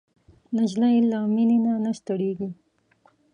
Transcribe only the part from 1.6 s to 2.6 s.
نه نه ستړېږي.